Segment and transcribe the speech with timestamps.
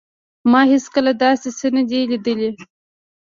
[0.51, 2.49] ما هیڅکله داسې څه نه دي لیدلي